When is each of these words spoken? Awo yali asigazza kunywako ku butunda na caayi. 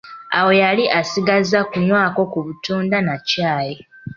Awo 0.37 0.51
yali 0.61 0.83
asigazza 0.99 1.59
kunywako 1.69 2.21
ku 2.31 2.39
butunda 2.45 2.97
na 3.07 3.15
caayi. 3.29 3.77